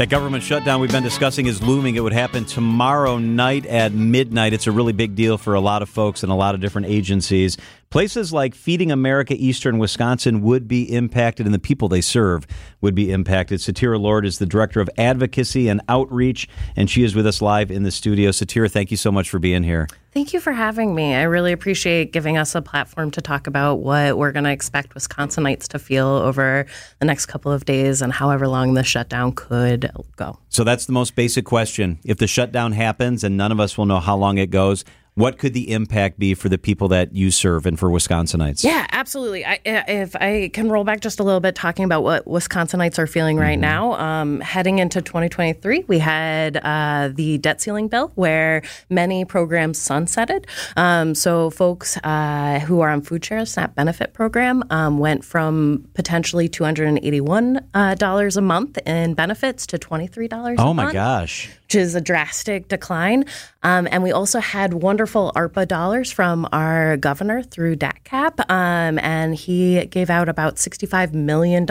[0.00, 1.96] That government shutdown we've been discussing is looming.
[1.96, 4.54] It would happen tomorrow night at midnight.
[4.54, 6.86] It's a really big deal for a lot of folks and a lot of different
[6.86, 7.58] agencies.
[7.90, 12.46] Places like Feeding America Eastern Wisconsin would be impacted, and the people they serve
[12.80, 13.60] would be impacted.
[13.60, 17.70] Satira Lord is the Director of Advocacy and Outreach, and she is with us live
[17.70, 18.30] in the studio.
[18.30, 19.86] Satira, thank you so much for being here.
[20.12, 21.14] Thank you for having me.
[21.14, 24.92] I really appreciate giving us a platform to talk about what we're going to expect
[24.94, 26.66] Wisconsinites to feel over
[26.98, 30.36] the next couple of days and however long the shutdown could go.
[30.48, 32.00] So that's the most basic question.
[32.04, 34.84] If the shutdown happens and none of us will know how long it goes,
[35.20, 38.64] what could the impact be for the people that you serve and for Wisconsinites?
[38.64, 39.44] Yeah, absolutely.
[39.44, 43.06] I, if I can roll back just a little bit, talking about what Wisconsinites are
[43.06, 43.60] feeling right mm-hmm.
[43.60, 49.78] now, um, heading into 2023, we had uh, the debt ceiling bill where many programs
[49.78, 50.46] sunsetted.
[50.78, 56.48] Um, so folks uh, who are on FoodShare SNAP benefit program um, went from potentially
[56.48, 62.66] $281 uh, a month in benefits to $23 oh my gosh which is a drastic
[62.66, 63.24] decline.
[63.62, 69.34] Um, and we also had wonderful ARPA dollars from our governor through DATCP, Um, and
[69.34, 71.66] he gave out about $65 million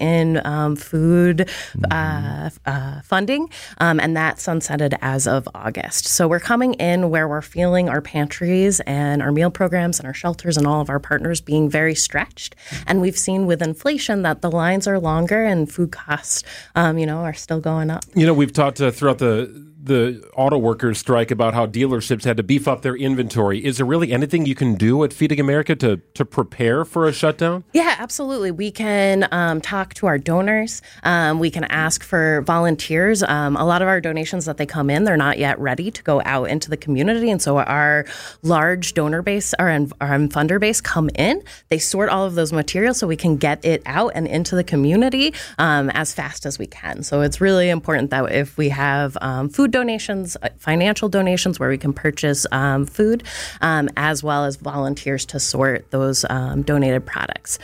[0.00, 1.48] in um, food
[1.90, 3.48] uh, uh, funding.
[3.78, 6.06] Um, and that sunsetted as of August.
[6.08, 10.14] So we're coming in where we're feeling our pantries and our meal programs and our
[10.14, 12.56] shelters and all of our partners being very stretched.
[12.86, 16.42] And we've seen with inflation that the lines are longer and food costs,
[16.74, 18.04] um, you know, are still going up.
[18.14, 22.36] You know, we've talked uh, throughout the the auto workers strike about how dealerships had
[22.36, 23.64] to beef up their inventory.
[23.64, 27.12] Is there really anything you can do at Feeding America to to prepare for a
[27.12, 27.64] shutdown?
[27.72, 28.52] Yeah, absolutely.
[28.52, 30.82] We can um, talk to our donors.
[31.02, 33.22] Um, we can ask for volunteers.
[33.22, 36.02] Um, a lot of our donations that they come in, they're not yet ready to
[36.02, 38.04] go out into the community, and so our
[38.42, 41.42] large donor base, our, our funder base, come in.
[41.70, 44.64] They sort all of those materials so we can get it out and into the
[44.64, 47.02] community um, as fast as we can.
[47.02, 51.68] So it's really important that if we have um, food donations, uh, financial donations where
[51.68, 53.24] we can purchase um, food,
[53.60, 57.58] um, as well as volunteers to sort those um, donated products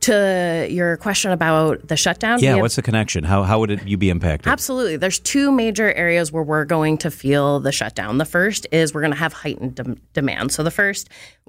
[0.00, 2.40] to your question about the shutdown.
[2.40, 3.24] Yeah, what's the connection?
[3.24, 4.50] How, how would it, you be impacted?
[4.50, 4.96] Absolutely.
[4.96, 8.18] There's two major areas where we're going to feel the shutdown.
[8.18, 10.52] The first is we're going to have heightened de- demand.
[10.52, 11.08] So the first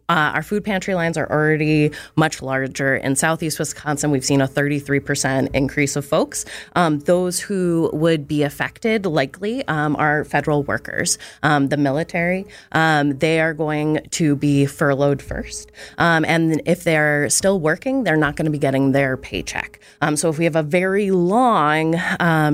[0.09, 2.95] uh, our food pantry lines are already much larger.
[2.95, 6.45] In southeast Wisconsin, we've seen a 33% increase of folks.
[6.75, 12.47] Um, those who would be affected likely um, are federal workers, um, the military.
[12.71, 15.71] Um, they are going to be furloughed first.
[15.99, 19.79] Um, and if they're still working, they're not going to be getting their paycheck.
[20.01, 21.95] Um, so if we have a very long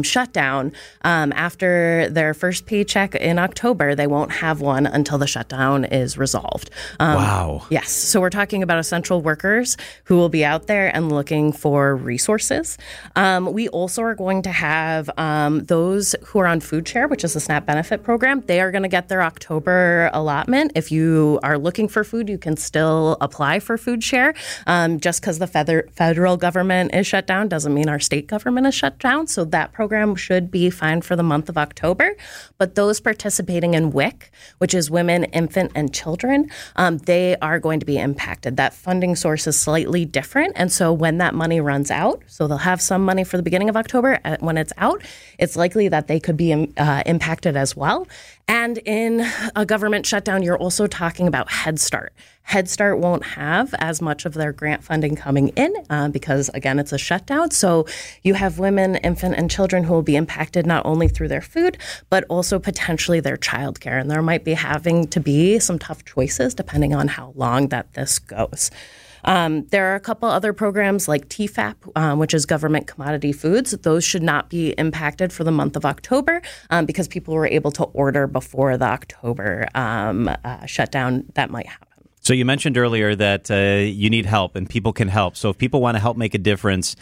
[0.02, 0.74] shutdown
[1.04, 6.72] after their first paycheck in October, they won't have one until the shutdown is resolved.
[7.00, 7.36] wow.
[7.46, 7.66] Wow.
[7.70, 7.92] Yes.
[7.92, 12.78] So we're talking about essential workers who will be out there and looking for resources.
[13.16, 17.34] Um, we also are going to have um, those who are on FoodShare, which is
[17.34, 18.42] the SNAP benefit program.
[18.42, 20.72] They are going to get their October allotment.
[20.76, 24.36] If you are looking for food, you can still apply for FoodShare.
[24.66, 25.48] Um, just because the
[25.94, 29.28] federal government is shut down doesn't mean our state government is shut down.
[29.28, 32.16] So that program should be fine for the month of October.
[32.58, 37.80] But those participating in WIC, which is women, infant, and children, um, they are going
[37.80, 38.58] to be impacted.
[38.58, 40.54] That funding source is slightly different.
[40.56, 43.70] And so when that money runs out, so they'll have some money for the beginning
[43.70, 45.02] of October, uh, when it's out,
[45.40, 48.08] it's likely that they could be um, uh, impacted as well.
[48.48, 49.26] And in
[49.56, 52.14] a government shutdown, you're also talking about Head Start.
[52.46, 56.78] Head Start won't have as much of their grant funding coming in uh, because, again,
[56.80, 57.52] it's a shutdown.
[57.52, 57.88] So
[58.22, 61.78] you have women, infant, and children who will be impacted not only through their food,
[62.10, 64.00] but also potentially their childcare.
[64.00, 67.94] And there might be having to be some tough choices depending on how long that
[67.94, 68.70] this goes.
[69.26, 73.72] Um, there are a couple other programs like TEFAP, um, which is government commodity foods.
[73.72, 77.72] Those should not be impacted for the month of October um, because people were able
[77.72, 81.85] to order before the October um, uh, shutdown that might happen.
[82.26, 85.38] So you mentioned earlier that uh, you need help and people can help.
[85.38, 86.96] So if people want to help make a difference,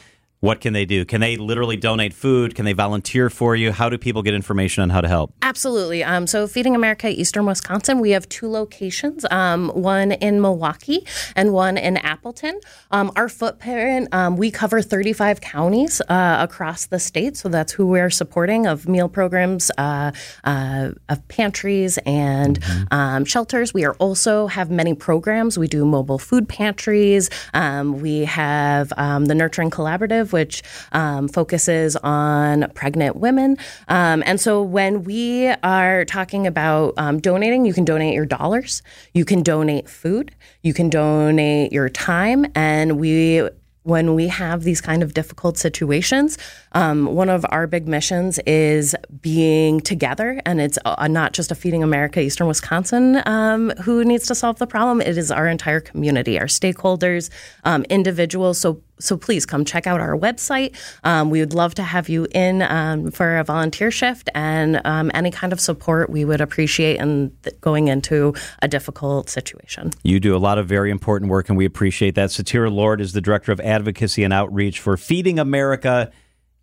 [0.44, 1.06] what can they do?
[1.06, 2.54] Can they literally donate food?
[2.54, 3.72] Can they volunteer for you?
[3.72, 5.34] How do people get information on how to help?
[5.42, 6.04] Absolutely.
[6.04, 11.08] Um, so, Feeding America Eastern Wisconsin, we have two locations um, one in Milwaukee
[11.38, 12.60] and one in Appleton.
[12.92, 17.38] Um, our footprint, um, we cover 35 counties uh, across the state.
[17.38, 20.12] So, that's who we're supporting of meal programs, uh,
[20.44, 22.84] uh, of pantries, and mm-hmm.
[22.92, 23.74] Um, shelters.
[23.74, 25.58] We are also have many programs.
[25.58, 27.30] We do mobile food pantries.
[27.54, 33.58] Um, we have the Nurturing Collaborative which um, focuses on pregnant women.
[33.88, 38.82] Um, and so when we are talking about um, donating, you can donate your dollars,
[39.14, 43.48] you can donate food, you can donate your time, and we
[43.84, 46.38] when we have these kind of difficult situations,
[46.72, 51.56] um, one of our big missions is being together, and it's uh, not just a
[51.56, 55.02] Feeding America Eastern Wisconsin um, who needs to solve the problem.
[55.02, 57.30] It is our entire community, our stakeholders,
[57.66, 58.58] um, individuals.
[58.60, 60.76] So so please come check out our website.
[61.04, 65.12] Um, we would love to have you in um, for a volunteer shift and um,
[65.14, 69.92] any kind of support we would appreciate in th- going into a difficult situation.
[70.04, 72.30] You do a lot of very important work, and we appreciate that.
[72.30, 76.12] Satira Lord is the Director of Advocacy and Outreach for Feeding America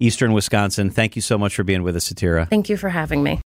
[0.01, 0.91] Eastern Wisconsin.
[0.91, 2.49] Thank you so much for being with us, Satira.
[2.49, 3.39] Thank you for having me.